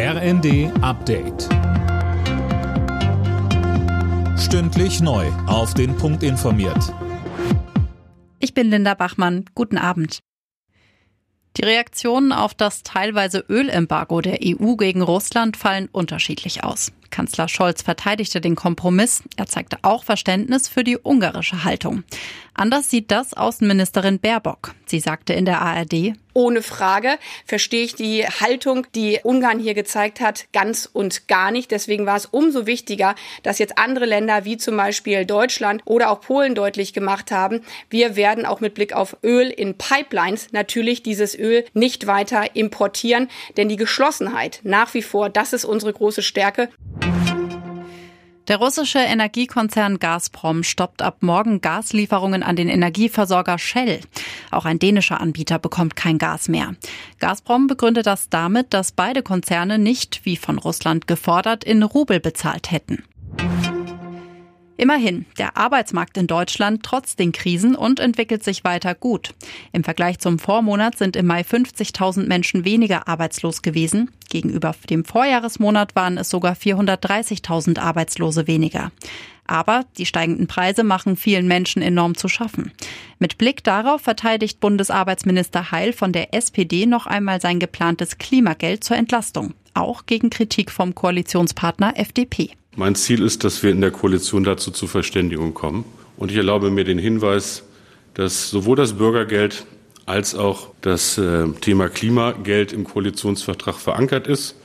RND 0.00 0.70
Update. 0.80 1.48
Stündlich 4.38 5.00
neu. 5.00 5.26
Auf 5.48 5.74
den 5.74 5.96
Punkt 5.96 6.22
informiert. 6.22 6.94
Ich 8.38 8.54
bin 8.54 8.70
Linda 8.70 8.94
Bachmann. 8.94 9.46
Guten 9.56 9.76
Abend. 9.76 10.20
Die 11.56 11.64
Reaktionen 11.64 12.30
auf 12.30 12.54
das 12.54 12.84
teilweise 12.84 13.44
Ölembargo 13.48 14.20
der 14.20 14.38
EU 14.40 14.76
gegen 14.76 15.02
Russland 15.02 15.56
fallen 15.56 15.88
unterschiedlich 15.90 16.62
aus. 16.62 16.92
Kanzler 17.10 17.48
Scholz 17.48 17.82
verteidigte 17.82 18.40
den 18.40 18.54
Kompromiss. 18.54 19.24
Er 19.36 19.46
zeigte 19.46 19.78
auch 19.82 20.04
Verständnis 20.04 20.68
für 20.68 20.84
die 20.84 20.96
ungarische 20.96 21.64
Haltung. 21.64 22.04
Anders 22.54 22.88
sieht 22.88 23.10
das 23.10 23.34
Außenministerin 23.34 24.20
Baerbock. 24.20 24.76
Sie 24.88 25.00
sagte 25.00 25.34
in 25.34 25.44
der 25.44 25.60
ARD, 25.60 26.14
ohne 26.38 26.62
Frage 26.62 27.18
verstehe 27.44 27.82
ich 27.82 27.96
die 27.96 28.24
Haltung, 28.24 28.86
die 28.94 29.18
Ungarn 29.24 29.58
hier 29.58 29.74
gezeigt 29.74 30.20
hat, 30.20 30.46
ganz 30.52 30.88
und 30.90 31.26
gar 31.26 31.50
nicht. 31.50 31.72
Deswegen 31.72 32.06
war 32.06 32.16
es 32.16 32.26
umso 32.26 32.64
wichtiger, 32.64 33.16
dass 33.42 33.58
jetzt 33.58 33.76
andere 33.76 34.06
Länder 34.06 34.44
wie 34.44 34.56
zum 34.56 34.76
Beispiel 34.76 35.26
Deutschland 35.26 35.82
oder 35.84 36.10
auch 36.10 36.20
Polen 36.20 36.54
deutlich 36.54 36.92
gemacht 36.92 37.32
haben, 37.32 37.62
wir 37.90 38.14
werden 38.14 38.46
auch 38.46 38.60
mit 38.60 38.74
Blick 38.74 38.92
auf 38.92 39.16
Öl 39.24 39.48
in 39.48 39.76
Pipelines 39.76 40.52
natürlich 40.52 41.02
dieses 41.02 41.36
Öl 41.36 41.64
nicht 41.74 42.06
weiter 42.06 42.54
importieren, 42.54 43.28
denn 43.56 43.68
die 43.68 43.76
Geschlossenheit 43.76 44.60
nach 44.62 44.94
wie 44.94 45.02
vor, 45.02 45.30
das 45.30 45.52
ist 45.52 45.64
unsere 45.64 45.92
große 45.92 46.22
Stärke. 46.22 46.68
Der 48.48 48.56
russische 48.56 49.00
Energiekonzern 49.00 49.98
Gazprom 49.98 50.62
stoppt 50.62 51.02
ab 51.02 51.18
morgen 51.20 51.60
Gaslieferungen 51.60 52.42
an 52.42 52.56
den 52.56 52.70
Energieversorger 52.70 53.58
Shell. 53.58 54.00
Auch 54.50 54.64
ein 54.64 54.78
dänischer 54.78 55.20
Anbieter 55.20 55.58
bekommt 55.58 55.96
kein 55.96 56.16
Gas 56.16 56.48
mehr. 56.48 56.74
Gazprom 57.18 57.66
begründet 57.66 58.06
das 58.06 58.30
damit, 58.30 58.72
dass 58.72 58.92
beide 58.92 59.22
Konzerne 59.22 59.78
nicht, 59.78 60.24
wie 60.24 60.38
von 60.38 60.56
Russland 60.58 61.06
gefordert, 61.06 61.62
in 61.62 61.82
Rubel 61.82 62.20
bezahlt 62.20 62.70
hätten. 62.70 63.04
Immerhin, 64.80 65.26
der 65.38 65.56
Arbeitsmarkt 65.56 66.16
in 66.16 66.28
Deutschland 66.28 66.84
trotz 66.84 67.16
den 67.16 67.32
Krisen 67.32 67.74
und 67.74 67.98
entwickelt 67.98 68.44
sich 68.44 68.62
weiter 68.62 68.94
gut. 68.94 69.34
Im 69.72 69.82
Vergleich 69.82 70.20
zum 70.20 70.38
Vormonat 70.38 70.96
sind 70.96 71.16
im 71.16 71.26
Mai 71.26 71.40
50.000 71.40 72.28
Menschen 72.28 72.64
weniger 72.64 73.08
arbeitslos 73.08 73.62
gewesen. 73.62 74.12
Gegenüber 74.30 74.76
dem 74.88 75.04
Vorjahresmonat 75.04 75.96
waren 75.96 76.16
es 76.16 76.30
sogar 76.30 76.54
430.000 76.54 77.80
Arbeitslose 77.80 78.46
weniger. 78.46 78.92
Aber 79.48 79.84
die 79.96 80.06
steigenden 80.06 80.46
Preise 80.46 80.84
machen 80.84 81.16
vielen 81.16 81.48
Menschen 81.48 81.82
enorm 81.82 82.16
zu 82.16 82.28
schaffen. 82.28 82.70
Mit 83.18 83.36
Blick 83.36 83.64
darauf 83.64 84.02
verteidigt 84.02 84.60
Bundesarbeitsminister 84.60 85.72
Heil 85.72 85.92
von 85.92 86.12
der 86.12 86.34
SPD 86.34 86.86
noch 86.86 87.06
einmal 87.06 87.40
sein 87.40 87.58
geplantes 87.58 88.18
Klimageld 88.18 88.84
zur 88.84 88.96
Entlastung, 88.96 89.54
auch 89.80 90.06
gegen 90.06 90.30
Kritik 90.30 90.70
vom 90.70 90.94
Koalitionspartner 90.94 91.98
FDP. 91.98 92.50
Mein 92.76 92.94
Ziel 92.94 93.22
ist, 93.22 93.44
dass 93.44 93.62
wir 93.62 93.70
in 93.70 93.80
der 93.80 93.90
Koalition 93.90 94.44
dazu 94.44 94.70
zur 94.70 94.88
Verständigung 94.88 95.54
kommen. 95.54 95.84
Und 96.16 96.30
ich 96.30 96.36
erlaube 96.36 96.70
mir 96.70 96.84
den 96.84 96.98
Hinweis, 96.98 97.64
dass 98.14 98.50
sowohl 98.50 98.76
das 98.76 98.94
Bürgergeld 98.94 99.64
als 100.06 100.34
auch 100.34 100.70
das 100.80 101.18
äh, 101.18 101.48
Thema 101.60 101.88
Klimageld 101.88 102.72
im 102.72 102.84
Koalitionsvertrag 102.84 103.76
verankert 103.76 104.26
ist. 104.26 104.56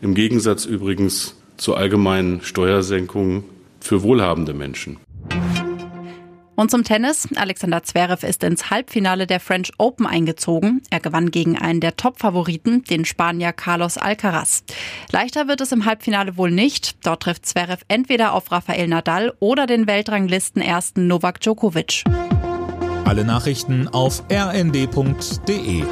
Im 0.00 0.14
Gegensatz 0.14 0.64
übrigens 0.64 1.36
zur 1.56 1.76
allgemeinen 1.76 2.40
Steuersenkung 2.42 3.44
für 3.80 4.02
wohlhabende 4.02 4.54
Menschen. 4.54 4.98
Und 6.56 6.70
zum 6.70 6.84
Tennis. 6.84 7.28
Alexander 7.36 7.82
Zverev 7.82 8.26
ist 8.26 8.42
ins 8.42 8.70
Halbfinale 8.70 9.26
der 9.26 9.40
French 9.40 9.72
Open 9.78 10.06
eingezogen. 10.06 10.82
Er 10.90 11.00
gewann 11.00 11.30
gegen 11.30 11.58
einen 11.58 11.80
der 11.80 11.96
Top-Favoriten, 11.96 12.82
den 12.84 13.04
Spanier 13.04 13.52
Carlos 13.52 13.98
Alcaraz. 13.98 14.64
Leichter 15.12 15.48
wird 15.48 15.60
es 15.60 15.72
im 15.72 15.84
Halbfinale 15.84 16.36
wohl 16.36 16.50
nicht. 16.50 17.06
Dort 17.06 17.22
trifft 17.22 17.44
Zverev 17.46 17.84
entweder 17.88 18.32
auf 18.32 18.50
Rafael 18.50 18.88
Nadal 18.88 19.34
oder 19.38 19.66
den 19.66 19.86
Weltranglistenersten 19.86 21.06
Novak 21.06 21.40
Djokovic. 21.40 22.04
Alle 23.04 23.24
Nachrichten 23.24 23.86
auf 23.88 24.24
rnd.de 24.32 25.84